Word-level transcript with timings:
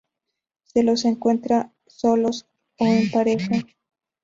Se 0.63 0.81
los 0.81 1.05
encuentra 1.05 1.73
solos 1.85 2.47
o 2.79 2.87
en 2.87 3.11
parejas. 3.11 3.65